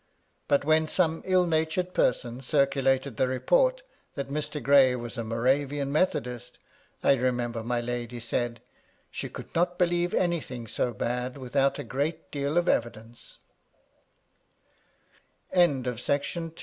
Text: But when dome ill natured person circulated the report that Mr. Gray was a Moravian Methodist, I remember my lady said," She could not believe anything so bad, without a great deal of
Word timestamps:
But 0.47 0.65
when 0.65 0.85
dome 0.85 1.21
ill 1.25 1.45
natured 1.45 1.93
person 1.93 2.41
circulated 2.41 3.17
the 3.17 3.27
report 3.27 3.83
that 4.15 4.31
Mr. 4.31 4.59
Gray 4.59 4.95
was 4.95 5.15
a 5.15 5.23
Moravian 5.23 5.91
Methodist, 5.91 6.57
I 7.03 7.13
remember 7.13 7.61
my 7.63 7.81
lady 7.81 8.19
said," 8.19 8.63
She 9.11 9.29
could 9.29 9.53
not 9.53 9.77
believe 9.77 10.15
anything 10.15 10.65
so 10.65 10.91
bad, 10.91 11.37
without 11.37 11.77
a 11.77 11.83
great 11.83 12.31
deal 12.31 12.57
of 12.57 12.67